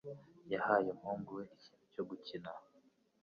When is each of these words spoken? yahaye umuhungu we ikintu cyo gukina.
yahaye 0.53 0.87
umuhungu 0.91 1.29
we 1.37 1.43
ikintu 1.55 1.83
cyo 1.93 2.03
gukina. 2.09 2.51